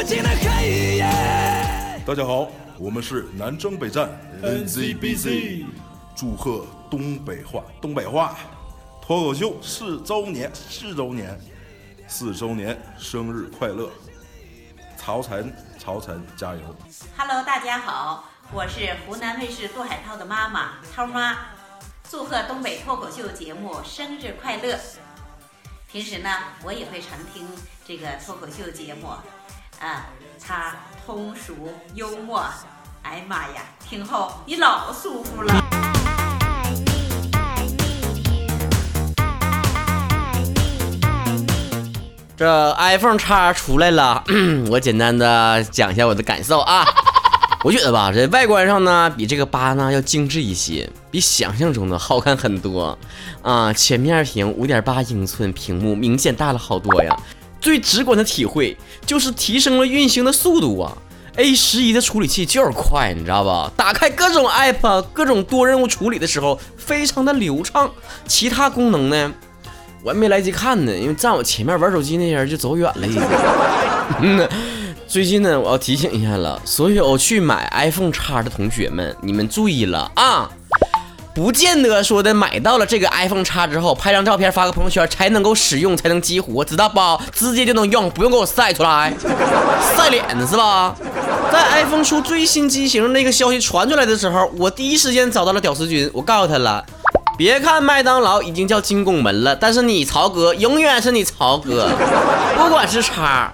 [0.00, 1.04] 无尽的黑夜。
[2.06, 4.08] 大家好，我们是南征北战
[4.42, 5.66] NCBC
[6.16, 8.34] 祝贺东北话，东北话
[9.02, 11.38] 脱口秀四周年，四周年，
[12.08, 13.90] 四周年生日快乐！
[14.96, 16.60] 曹晨，曹晨加油
[17.18, 18.24] ！Hello，大家好，
[18.54, 21.36] 我是湖南卫视杜海涛的妈妈涛妈，
[22.10, 24.78] 祝贺东北脱口秀节目生日快乐。
[25.92, 26.30] 平时呢，
[26.64, 27.46] 我也会常听
[27.86, 29.08] 这个脱口秀节目，
[29.80, 30.04] 啊，
[30.46, 30.74] 它
[31.06, 32.44] 通俗幽默，
[33.02, 35.54] 哎妈呀，听后你老舒服了。
[42.36, 44.22] 这 iPhone 叉出来了，
[44.70, 46.84] 我简单的讲一下我的感受啊。
[47.64, 52.98] 我觉得吧，这外观上呢，比这个八呢要精致一些，比想象中的好看很多
[53.40, 53.72] 啊。
[53.72, 57.16] 全面屏五点八英寸屏幕，明显大了好多呀。
[57.60, 60.96] 最直观的体会就是提升了运行的速度啊。
[61.36, 63.70] A 十一的处理器就是快，你知道吧？
[63.76, 67.90] 打开各种 app、各种多任务处理的时候，非常的流畅。
[68.26, 69.32] 其他功能呢，
[70.02, 74.48] 我还没来得及看呢，因为站我前面玩手机那人就走远了已经。
[75.06, 80.50] 最近呢，我要提醒一下了，所有去买 iPhone 叉的同学们，你们注意了啊！
[81.32, 87.00] 不见得说的买到了这个 iPhone 叉之后，拍张照片发个朋友圈才能够使用，才能激活，知道不？
[87.32, 89.12] 直接就能用，不用给我晒出来，
[89.96, 90.94] 晒脸呢是吧？
[91.52, 96.84] 在 iPhone 出最新机型那个消息传出来的时候，我第一时间找到了屌丝君，我告诉他了。
[97.38, 101.88] 别看麦当劳已经叫金拱门了，但是你曹哥永远是你曹哥，
[102.56, 103.50] 不管是叉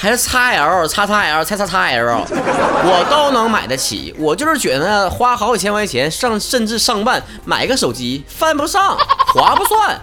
[0.00, 4.14] 还是 XL、XXL、XXL，我都能买得起。
[4.18, 8.96] 我就是觉得花好几千块钱上甚至上万买个手机犯不上，
[9.34, 10.00] 划不算。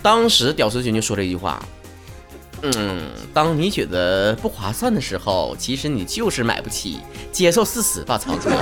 [0.00, 1.60] 当时屌丝君就说了一句话，
[2.62, 7.00] 嗯，当你觉得不划算的时候，其实你就是买不起，
[7.32, 8.52] 接受事实吧，曹哥。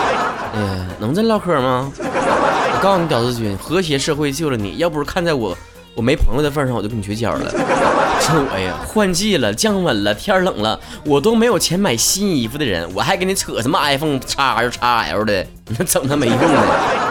[0.56, 1.92] 哎，能这唠嗑吗？
[1.98, 4.78] 我告诉你，屌丝君，和谐社会救了你。
[4.78, 5.54] 要不是看在我
[5.94, 7.50] 我没朋友的份上，我就跟你绝交了。
[8.24, 16.46] 这我呀，换季了，降温了，天冷了，我都没有钱买新衣服的人，我还跟你扯什么 iPhone 叉又叉 L 的， 你说整他没用的。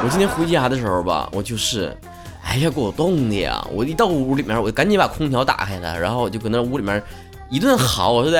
[0.03, 1.96] 我今天回家的时候吧，我就是，
[2.44, 3.64] 哎呀，给我冻的呀！
[3.72, 7.02] 我一到屋里面，我就赶紧把空调打开了，然后我就搁那屋里面
[7.50, 8.40] 一顿嚎，似的。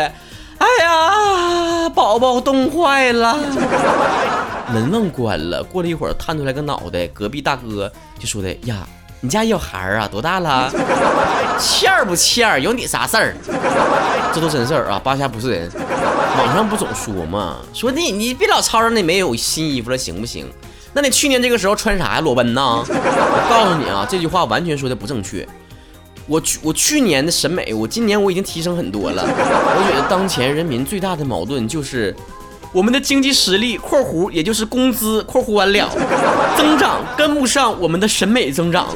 [0.58, 3.38] 哎呀，宝宝冻坏了。
[4.72, 8.88] 门忘关了，过了一会儿探出来个脑袋，隔壁大哥就说的呀，
[9.24, 10.72] 你家有孩儿啊，多大了？
[11.62, 13.36] 欠儿不欠儿，有你啥事儿？
[14.34, 15.70] 这都真事儿啊，八下不是人。
[16.38, 20.52] 网上不总说嘛，说你你别老吵吵你没有新衣服了行不行？
[20.94, 22.20] 那你去年这个时候穿啥呀？
[22.20, 22.84] 裸奔呐？
[22.88, 25.48] 我告诉你啊，这句话完全说的不正确。
[26.26, 29.24] 我去我去年的审美，我今年我已经提升很多了。
[29.24, 32.16] 我觉得当前人民最大的矛盾就是。
[32.74, 35.90] 我们的经济实力（括弧也就是工资）（括弧完了
[36.56, 38.88] ）增长跟不上我们的审美增长。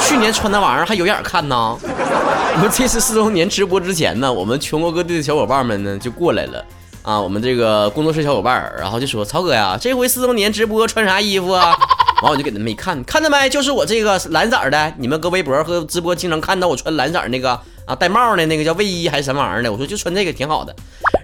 [0.00, 1.76] 去年穿那玩意儿还有眼看呢。
[1.82, 6.64] 我们这次四周年直播之前呢，我们全国各地的小伙伴们呢就过来了
[7.02, 11.74] 啊，我们这个工作室小伙伴儿，然后就说：“曹哥呀，这回四周年直播穿啥衣服啊？”
[12.22, 13.48] 完我就给他们一看，看到没？
[13.48, 17.50] 就是我这个蓝色的，你们搁微博和直播经常看到我穿蓝色那个
[17.84, 19.70] 啊戴帽的那个叫卫衣还是什么玩意儿的？
[19.70, 20.74] 我说就穿这个挺好的。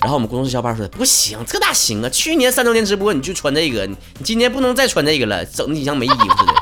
[0.01, 2.09] 然后我们工作室小伙伴说不行，这哪行啊？
[2.11, 6.53] 去年三周年直播你就穿这个，你今年不能再穿这个了，整的你像没衣服似的。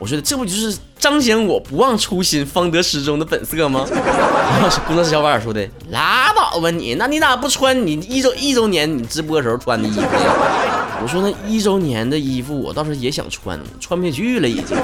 [0.00, 3.86] 我说这不就是彰显我不忘初心、方得始终的本色吗？
[3.92, 10.08] 然后工作室小伙伴说的拉倒吧你，那你咋不穿你一周一周年你直播时候穿的衣服呢？
[11.02, 14.76] 我说那一周年的衣服我倒是也想穿，穿不下去了已经。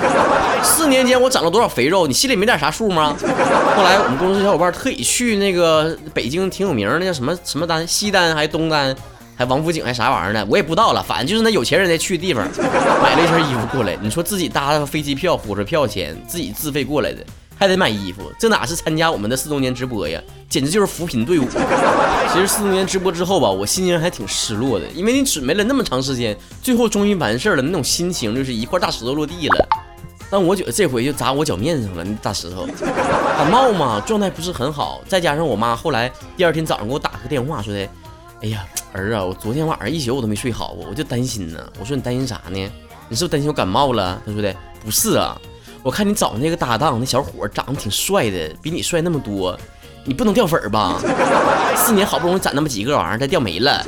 [0.62, 3.16] 四年间我长了多少肥肉，你心里没点啥数吗？
[3.74, 8.94] 后来我们工作室小伙伴特意去那个北京挺有名的那叫什么什么单，西单还是东单，
[9.36, 11.02] 还王府井还啥玩意儿呢，我也不知道了。
[11.02, 12.44] 反正就是那有钱人才去的地方，
[13.02, 13.96] 买了一身衣服过来。
[14.00, 17.18] 你说自己搭了飞机票、火车票钱，自己自费过来的，
[17.58, 20.20] 还得买衣服，这哪是参加我们的四周年直播呀？
[20.48, 21.44] 简直就是扶贫队伍。
[22.32, 29.68] 其实四周年直播之后吧，我心情还挺失落的，因为你准备了那么长时间，最后终于完事儿了，那种心情就是一块大石头落地了。
[30.28, 32.66] 但我觉得这回就砸我脚面上了，那大石头。
[33.38, 37.88] 感冒嘛，状态不是很好，再加上我妈后来第二天早上给我打个电话说的，
[38.42, 38.66] 哎呀，
[38.96, 41.58] 儿啊，我昨天晚上一宿我都没睡好，我就担心呢。
[41.78, 42.58] 我说你担心啥呢？
[43.08, 44.20] 你是不是担心我感冒了？
[44.26, 44.54] 他说的
[44.84, 45.38] 不是啊，
[45.82, 49.58] 我看你找那个搭档那小伙长得挺帅的，比你帅那么多，
[50.04, 51.00] 你不能掉粉儿吧？
[51.76, 53.84] 四年好不容易攒那么几个玩意儿，再掉没了。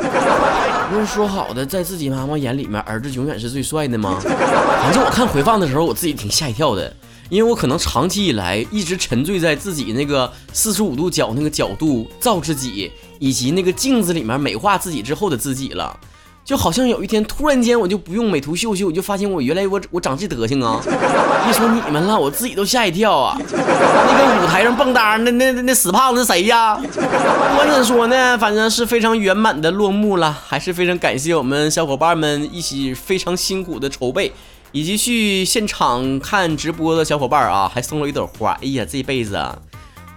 [0.90, 4.18] 不是说好的，在自己妈妈眼里面，儿子永远是最帅的吗？
[4.22, 6.92] 反正我看回放的时候，我自己挺吓一跳的，
[7.28, 15.98] 因为我可能长期以来一直沉醉在自己那个四十五度角那个角度照自己，以及那个镜子里面美化自己之后的自己了。
[16.44, 20.80] 就好像有一天突然间我就不用美图秀秀，我就发现我原来我我长这德行啊！
[21.44, 23.36] 别说你们了，我自己都吓一跳啊！
[23.38, 26.74] 那个舞台上蹦跶那那那死胖子是谁呀？
[26.76, 34.32] 不管怎说呢，反正是非常圆满的落幕了，还是非常感谢我们小伙伴们一起非常辛苦的筹备。
[34.72, 38.52] 以及去现场看直播的小伙伴啊，还送了一朵花。
[38.62, 39.58] 哎呀，这辈子啊，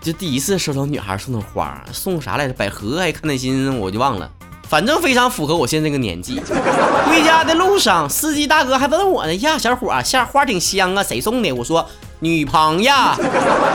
[0.02, 2.54] 就第一次收到女孩送的花，送啥来着？
[2.54, 3.78] 百合还是康乃馨？
[3.80, 4.30] 我就忘了。
[4.68, 6.40] 反正非常符合我现在这个年纪。
[7.06, 11.86] 回家的路上，司机大哥还问我呢：“呀，小伙儿，下花挺香啊，谁送的？”我说
[12.20, 12.94] ：“女朋友。”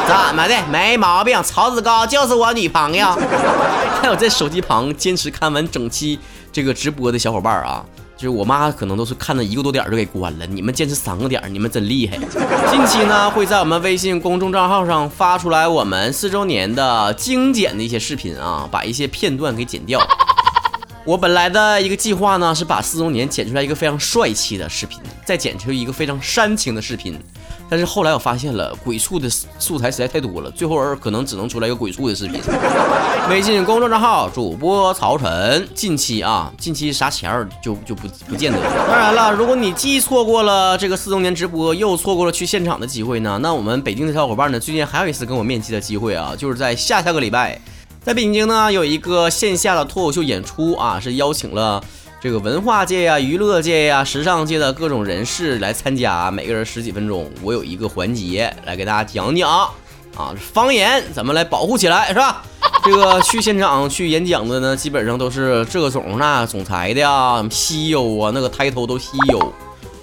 [0.08, 0.55] 怎么的？
[0.70, 3.08] 没毛病，曹子高就是我女朋友。
[4.00, 6.19] 还有在手机旁坚持看完整期
[6.50, 7.84] 这个直播的小伙伴啊。
[8.16, 12.16] 就是我妈可能都是看了一个多点就给关了，你们坚持三个点，你们真厉害。
[12.72, 20.00] 近期呢会在我们微信公众账号上发出来我们四周年的精简的一些视频啊，把一些片段给剪掉。
[21.04, 27.19] 我本来的一个计划呢是把四周年剪出来一个非常帅气的视频，再剪出一个非常煽情的视频。
[27.68, 29.28] 但是后来我发现了鬼畜的
[29.58, 32.40] 素材实在太多了，最后可能只能出来一个鬼畜的视频。
[33.28, 38.58] 微信公众账号主播曹晨，近期啊，近期啥钱儿就就不不见得。
[38.86, 47.60] 当然了，如果你既错过了这个四周年直播，又错过了去现场的机会呢，那我们北京的小伙伴呢，最近还有一次跟我面基的机会啊，就是在下下个礼拜。
[48.04, 51.82] 在北京呢，有一个线下的脱口秀演出啊，是邀请了
[52.26, 57.31] 这个文化界呀、娱乐界呀、时尚界的各种人士来参加，每个人十几分钟。
[57.40, 59.49] 我有一个环节来给大家讲讲
[60.17, 62.43] 啊，方言怎么来保护起来，是吧？
[62.82, 69.52] 这个去现场去演讲的呢，基本上都是这个总那总裁的呀，西欧啊，那个抬头都西欧。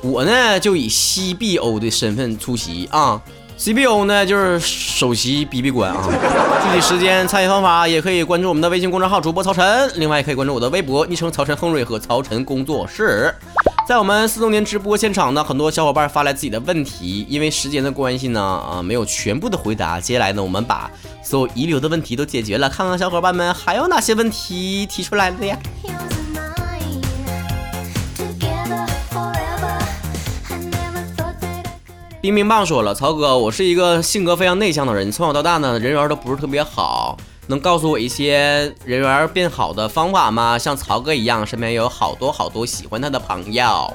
[0.01, 3.21] 我呢就以 CBO 的身份出席啊。
[3.57, 6.03] CBO 呢，就是首席 BB 官啊。
[6.63, 13.33] 具体时间、参与方法也可以关注我们的微信公众号主播曹晨，另外也可以关注我的微博昵称曹晨亨瑞和曹晨工作室。
[13.87, 19.99] 在我们四周年直播现场呢，很多小伙伴发来自己的问题，因为时间的关系呢，啊，没有全部的回答。
[19.99, 20.89] 接下来呢，我们把
[21.21, 25.57] 所有遗留的问题都解决了，看看小伙伴们还有哪些问题提出来了呀？
[32.23, 37.17] 冰冰棒说了，曹哥，我是一个性格非常内向的人，从小到大呢，人缘都不是特别好，
[37.47, 40.57] 能告诉我一些人缘变好的方法吗？
[40.57, 43.93] 像曹哥一样，身边有好多好多喜欢他的朋友。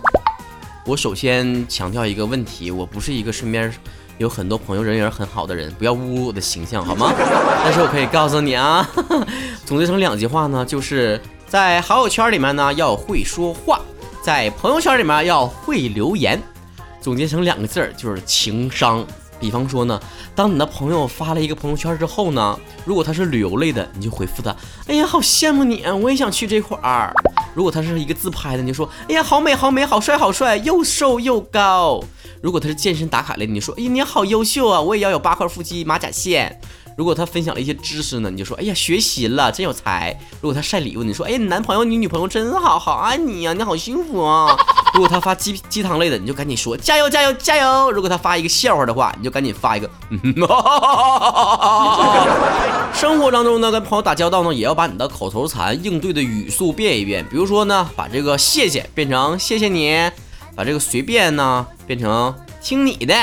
[0.84, 3.72] 我首先强调一个问题，我不是一个身边
[4.18, 7.10] 有很多朋友人缘很好的人，不要侮辱我的形象好吗？
[7.64, 8.86] 但是我可以告诉你啊，
[9.64, 13.80] 总结成两句话呢，就是在好友圈里面呢要会说话，
[14.20, 16.38] 在朋友圈里面要会留言。
[17.00, 19.06] 总结成两个字儿就是情商。
[19.40, 20.00] 比方说呢，
[20.34, 24.52] 当你的朋友发了一个朋友圈之后呢，如果他是旅游类的，你就回复他
[24.88, 27.14] ：“哎呀，好羡慕你啊，我也想去这块儿。”
[27.54, 32.02] 如果他是一个自拍的，你就说：“哎呀，好美好美，好帅好帅，又瘦又高。”
[32.42, 36.60] 如果他是健身打卡类的，你说：“哎，你好优秀啊，我也要有八块腹肌、马甲线。”
[36.98, 44.56] 如果他分享了一些知识呢，你就说：“哎呀，学习了，真有才。”如果他晒礼物，你说：“哎，男朋友、你女朋友真好，好爱你呀，你好幸福啊。
[44.94, 49.88] ”如果他发鸡鸡汤类的，你就赶紧说：“加油，加油，加油！”如果他发一个笑话的话，你就赶紧发一个。
[50.10, 50.18] 嗯
[52.92, 57.24] 生活当中呢，跟朋友打交道呢，也要把你的口头禅应对的语速变一变。
[57.30, 60.10] 比如说呢，把这个谢谢变成谢谢你，
[60.56, 63.14] 把这个随便呢变成听你的，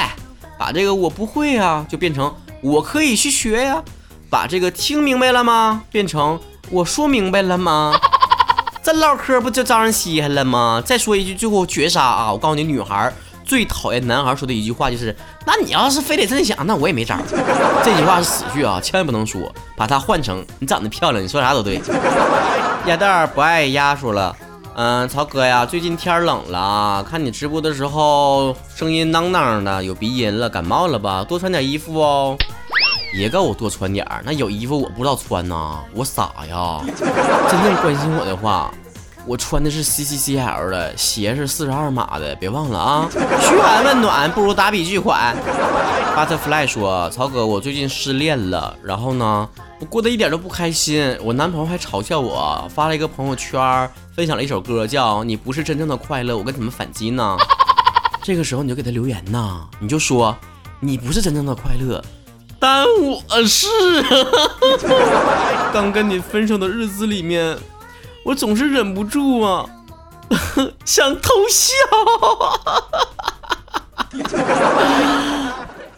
[0.57, 2.33] 把这个我不会啊就变成。
[2.65, 3.83] 我可以去学呀，
[4.27, 5.83] 把这个听明白了吗？
[5.91, 6.39] 变成
[6.71, 7.93] 我说明白了吗？
[8.81, 10.81] 这唠嗑不就招人稀罕了吗？
[10.83, 12.31] 再说一句，最后绝杀啊！
[12.33, 17.15] 我告诉你，女孩最讨厌男孩说的一句话就是：那你要是非得这么想，那我也没招。
[17.83, 19.41] 这句话是死句啊，千万不能说。
[19.77, 21.79] 把它换成你长得漂亮，你说啥都对。
[22.87, 24.35] 鸭蛋不爱鸭说了，
[24.77, 31.23] 嗯，曹哥呀，最近天冷了，看你直播的时候声音囔囔的，有鼻音了，感冒了吧？
[31.23, 32.35] 多穿点衣服哦。
[33.13, 36.81] 别告我多穿点儿，那有衣服我不知道穿呐，我傻呀！
[37.49, 38.69] 真正关心我的话，
[39.25, 43.07] 我穿的是 C C C L 的鞋，是四十二码的，别忘了啊！
[43.39, 45.33] 嘘寒问暖不如打笔巨款。
[46.17, 49.47] Butterfly 说：“曹哥，我最近失恋了，然后呢，
[49.79, 57.37] 我过得一点都不开心，我男朋友还嘲笑我，发了一个朋友圈，分享了一首歌，叫《你不是真正的快乐》，我该怎么反击呢？
[58.23, 60.35] 这个时候你就给他留言呐，你就说
[60.79, 62.01] 你不是真正的快乐。”
[62.57, 63.67] 但我是
[65.73, 67.57] 刚跟你分手的日子里面，
[68.23, 69.65] 我总是忍不住啊，
[70.85, 71.73] 想偷笑。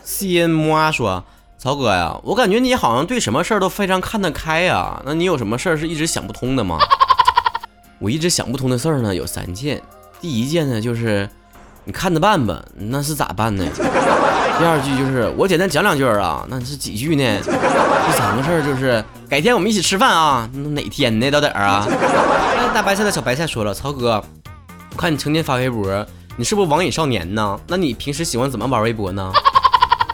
[0.03, 1.23] C N 摩啊说
[1.67, 5.01] ：“曹哥呀，我感觉你好像对什么事儿都非常看得开呀。
[5.05, 6.79] 那你有什么事儿是一直想不通的吗？”
[7.99, 9.81] 我一直想不通的事儿呢有三件。
[10.21, 11.29] 第一件呢就是
[11.83, 13.65] 你看着办吧，那是咋办呢？
[13.75, 17.41] 第二句就是我简单讲两句儿啊，那是几句呢？
[17.43, 21.29] 第三个事儿就是改天我们一起吃饭啊，哪天呢？
[21.29, 21.85] 到底儿啊？
[21.91, 24.23] 那大白菜的小白菜说了，曹哥，
[24.93, 25.85] 我看你成天发微博，
[26.37, 27.59] 你是不是网瘾少年呢？
[27.67, 29.33] 那你平时喜欢怎么玩微博呢？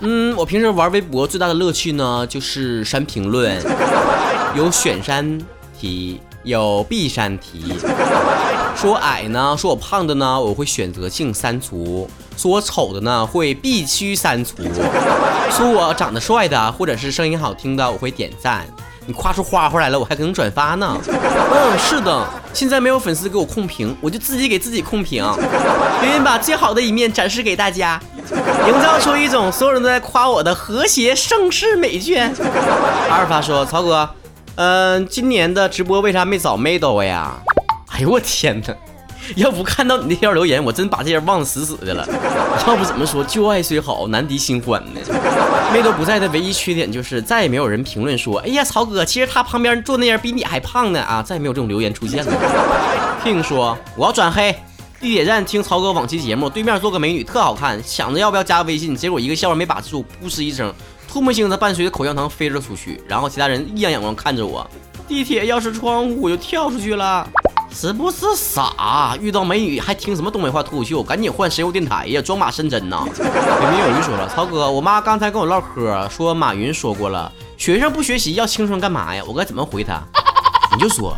[0.05, 3.57] 嗯，我平时玩微博最大的乐趣呢，就是删评论，
[4.53, 5.39] 有选删
[5.79, 7.74] 题，有必删题。
[8.75, 12.05] 说我矮呢，说我胖的呢，我会选择性删除；
[12.36, 14.63] 说我丑的呢，会必须删除；
[15.50, 18.67] 说我长得帅的，或者是声音好听的，我会点赞。
[19.05, 20.98] 你夸出花花来了，我还可能转发呢。
[21.05, 25.25] 嗯，是的，现在没有粉丝给我控评，我就自己给自己控评，
[26.03, 28.00] 云云把最好的一面展示给大家，
[28.67, 32.29] 营造出一种所有人都在夸我的和谐盛世美眷。
[33.10, 34.10] 阿尔法说：“曹哥，
[34.55, 37.33] 嗯、今年的直播为啥没找妹兜呀？”
[37.91, 38.74] 哎呦我天哪！
[39.36, 42.08] 要不看到你那条留言，我真把这人忘得死死的了。
[42.68, 45.00] 要不怎么说旧爱虽好，难敌新欢呢？
[45.74, 51.24] 妹都不在的唯一缺点就是再也没有人评论说，哎呀，曹哥，其实他旁边坐那人比你还胖呢啊！
[51.24, 52.32] 再也没有这种留言出现了。
[53.24, 54.56] 听说我要转黑，
[55.00, 60.72] 地铁站听曹哥往期节目，对面坐个美女特好看，想着要不要加个微信，结果一个笑话没把持住，噗嗤一声，
[61.12, 64.70] 唾沫星子伴随着口香糖飞了出去，然后其他人异样眼光看着我，
[65.08, 67.27] 地铁要是窗户我就跳出去了。
[67.74, 69.18] 是不是傻？
[69.20, 71.01] 遇到美女还听什么东北话脱口秀？
[71.01, 72.22] 赶紧换石油电台呀！
[72.22, 73.03] 装马深真呐！
[73.18, 79.24] 北冥有鱼说了，曹哥，我妈刚才跟我唠嗑，说马云说过了，学生不学习要青春干嘛呀？
[79.27, 80.00] 我该怎么回他？
[80.72, 81.18] 你就说，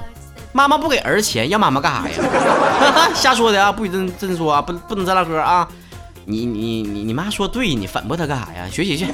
[0.54, 3.10] 妈妈不给儿钱，要妈妈干啥呀？
[3.14, 5.68] 瞎说的啊，不许真真说啊，不不能再唠嗑啊！
[6.27, 8.67] 你你你你妈说对，你反驳她干啥呀？
[8.72, 9.05] 学习去。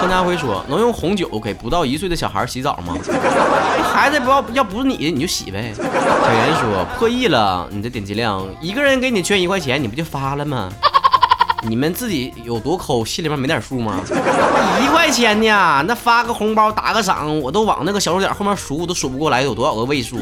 [0.00, 2.94] 张家辉说，能用红酒给不到一岁的小孩洗澡吗？
[3.94, 5.72] 孩子不要要不是你的你就洗呗。
[5.76, 10.68] 小袁说破亿了，你的点击量，一个人给你捐一块钱，你不就发了吗？
[11.62, 14.00] 你们自己有多抠，心里面没点数吗？
[14.82, 20.18] 一块钱呢，那发个红包打个赏，我都往那个小数点后面数，我都数不过来有多少个位数。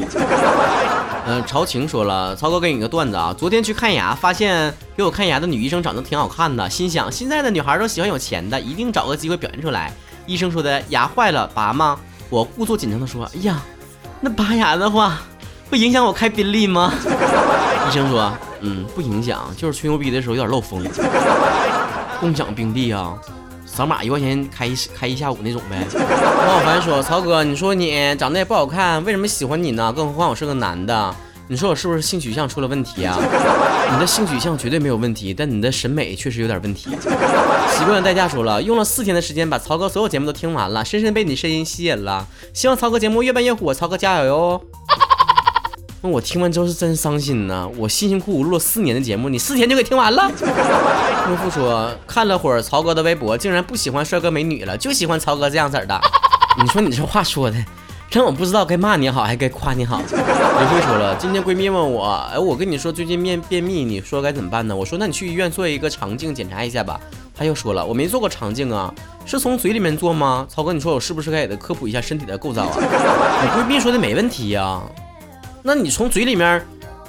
[1.27, 9.91] 嗯、朝晴说了，曹哥给你个段子啊，昨天去看牙，发现给我看牙的女医生长得挺好看的，心想现在的女孩都喜欢有钱的，一定找个机会表现出来。
[10.27, 11.99] 医生说的牙坏了拔吗？
[12.29, 13.59] 我故作紧张的说，哎呀，
[14.21, 15.19] 那拔牙的话
[15.69, 16.93] 会影响我开宾利吗？
[17.89, 20.83] 医生说，嗯，不影响，就是吹牛逼的时候有点漏风。
[22.19, 23.13] 共享冰地啊，
[23.75, 25.85] 扫码一块钱开一开一下午那种呗。
[25.93, 29.91] 王小凡说：“曹哥，你说你长得也不好看，为什么喜欢你呢？
[29.91, 31.13] 更何况我是个男的，
[31.49, 33.19] 你说我是不是性取向出了问题啊？
[33.91, 36.89] 你的性取向绝对没有问题，但你的审美确实有点问题。
[37.77, 42.25] ”习惯代价说了，用了四天的时间把曹哥所有节目都听完了，深深被你声音吸引了。
[42.53, 44.61] 希望曹哥节目越办越火，曹哥加油哟！
[46.05, 47.67] 那我听完之后是真伤心呐！
[47.77, 50.29] 我辛辛苦苦录了四年的节目，你四天就给听完了。
[50.37, 55.99] 岳父说看了会儿曹哥的微博，竟然不喜欢帅哥美女了，就喜欢曹哥这样子儿的。
[56.61, 57.57] 你说你这话说的，
[58.11, 59.99] 让我不知道该骂你好还该夸你好。
[60.07, 64.75] 刘慧说了，今天闺蜜问我，哎，我跟你说最近便便秘，你说该怎么办呢？
[64.75, 66.99] 我说那你去医院做一个肠镜检查一下吧。
[67.35, 68.93] 他又说了，我没做过肠镜啊，
[69.25, 70.45] 是从嘴里面做吗？
[70.47, 72.77] 曹哥，你说我是不是该给他科普一下身体的构造啊？
[73.41, 74.79] 你闺蜜说的没问题呀、
[75.67, 76.63] 那你从嘴里面，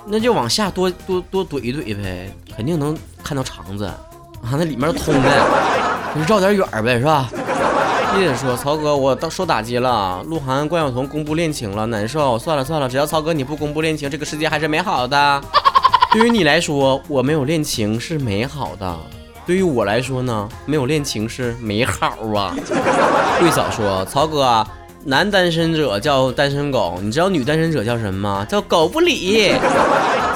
[0.06, 3.98] 那就往下多多多怼一怼呗，肯定能看到肠子啊，
[4.52, 5.46] 那里面通的，
[6.14, 7.28] 你 就绕点远儿呗，是吧？
[8.16, 12.38] 一姐说：“曹哥，我到受打击了，鹿晗、关晓彤公布恋情了，难受。
[12.38, 15.42] 算了算了，只要曹哥你不公布恋情，这个世界还是美好的。
[16.10, 18.96] 对于你来说，我没有恋情是美好的；
[19.44, 22.56] 对于我来说呢，没有恋情是美好啊。”
[23.38, 24.66] 桂嫂说：“曹哥啊，
[25.06, 28.44] 男单身者叫单身狗，你知道女单身者叫什么吗？
[28.48, 29.52] 叫狗不理。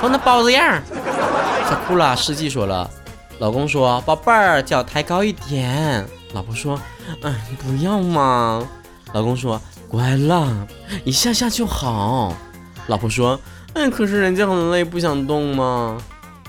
[0.00, 0.82] 瞅那包子样儿。”
[1.68, 2.88] 小库拉世纪说了，
[3.40, 6.80] 老公说：“宝贝儿，脚抬高一点。”老婆说
[7.22, 8.64] ：“嗯，不要嘛。”
[9.12, 9.60] 老公说
[9.90, 10.66] ：“乖了，
[11.04, 12.32] 一下下就好。”
[12.86, 13.38] 老婆说
[13.74, 15.98] ：“嗯，可是人家很累，不想动吗？”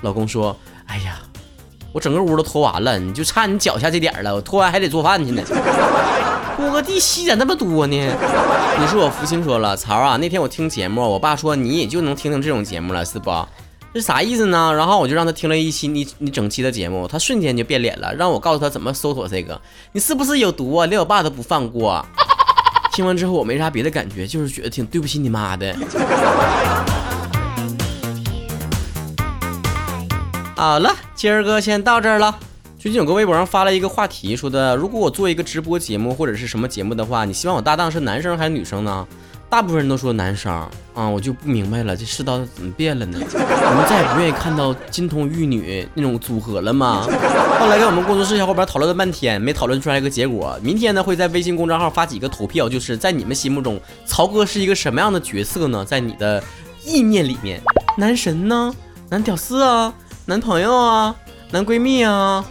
[0.02, 1.20] 老公说：“哎呀，
[1.94, 5.44] 我整个屋都拖完了，你就差你脚下这点了，我拖完还得做饭去呢。
[6.58, 7.96] 拖个地吸咋那么多呢？
[8.80, 13.32] 你说我福星说了，曹啊，那天我听节目，我爸说你也就能听听这种节目了，是不？
[13.94, 14.74] 这啥意思呢？
[14.74, 19.60] 然后我就让他听了一期你你整期的节目，他瞬间就变脸了，让我告诉他怎么搜索这个。
[19.92, 20.86] 你是不是有毒啊？
[20.86, 22.06] 连我爸都不放过。
[22.94, 25.76] 听完之后我没啥别的感觉，就是觉得挺对不起你妈的。
[30.56, 32.38] 好了，今儿个先到这儿了，
[32.78, 39.08] 最近有个微博上发了一个话题，说的如果我做一个直播节目或者是什么节目的话，你希望我搭档是男生还是女生呢？
[39.50, 40.54] 大部分人都说男生
[40.94, 43.20] 啊，我就不明白了，这世道怎么变了呢？
[43.20, 47.08] 我们再也不愿意看到金童玉女那种组合了吗？
[47.60, 50.58] 后来跟我们工作室小伙伴讨论了半天，没讨论出来一个结果。
[50.62, 55.84] 明天呢，会在微信公众号发几个投票，就是在你们心目中，曹哥是一个什么样的角色呢？
[55.84, 56.42] 在你的
[56.86, 57.60] 意念里面，
[57.98, 58.74] 男神呢？
[59.10, 59.94] 男屌丝啊？
[60.26, 61.16] 男朋友啊？
[61.52, 62.44] 男闺蜜啊？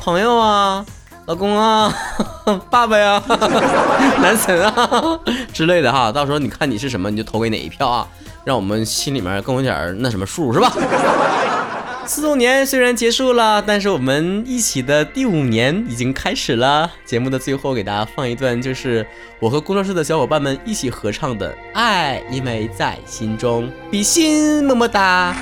[0.00, 0.84] 朋友啊？
[1.26, 1.92] 老公啊？
[2.70, 3.22] 爸爸呀？
[4.20, 5.20] 男神啊
[5.52, 8.08] 之类的哈，到时候你看你是什么，你就投给哪一票啊，
[8.44, 10.72] 让我们心里面更有点那什么数是吧？
[12.06, 16.90] 四周年虽然结束了，但是我们一起的第五年已经开始了。
[17.04, 19.06] 节目的最后给大家放一段，就是
[19.38, 25.36] 我和工作室的小伙伴们一起合唱的《爱因为在心中》，比心么么哒。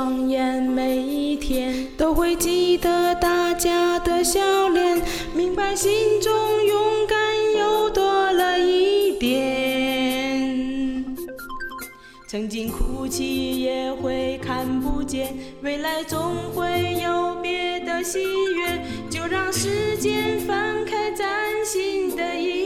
[0.00, 4.40] 开双眼，每一天都会记得大家的笑
[4.70, 4.98] 脸，
[5.34, 6.32] 明白心中
[6.64, 7.18] 勇敢
[7.58, 11.04] 又多了一点。
[12.26, 21.28] 曾经哭泣也会看不见，未来总会有别的喜悦，就让时间翻开崭
[21.62, 22.59] 新的一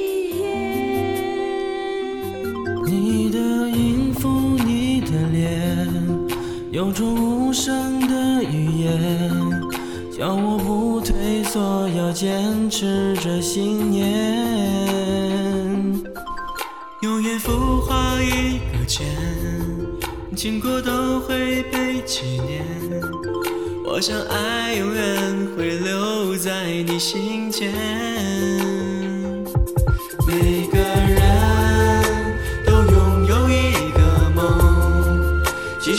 [6.85, 7.14] 有种
[7.49, 9.31] 无声的语言，
[10.12, 14.05] 叫我不退缩，要坚持着信念。
[17.00, 19.07] 永远孵化一个茧，
[20.37, 22.62] 经过都会被纪念。
[23.87, 27.73] 我想爱永远会留在你心间。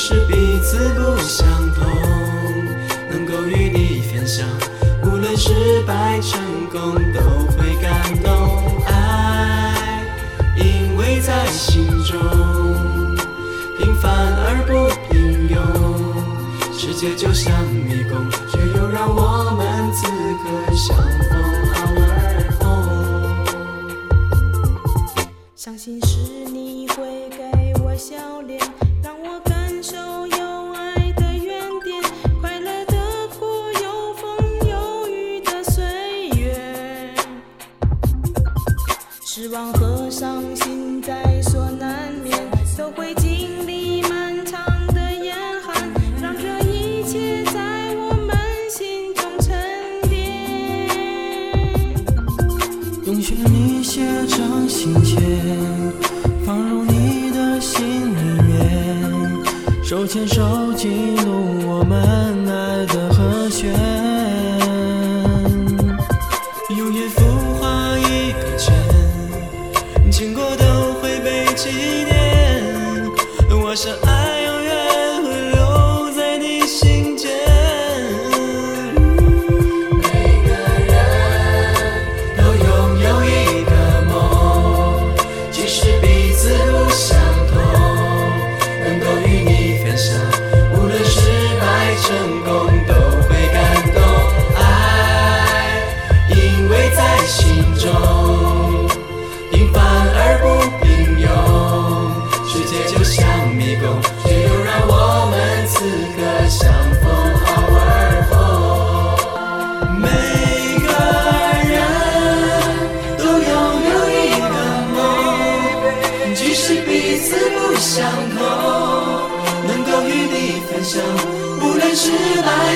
[0.07, 1.83] 是彼此不相同，
[3.09, 4.47] 能够与你分享，
[5.01, 7.21] 无论失败成功都
[7.53, 8.31] 会感动。
[8.85, 9.73] 爱，
[10.55, 12.19] 因为在心中，
[13.79, 14.73] 平凡而不
[15.11, 15.57] 平庸，
[16.71, 17.51] 世界就像
[59.95, 61.97] 手牵手记录我们
[62.49, 63.73] 爱的和弦，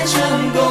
[0.06, 0.69] 成功。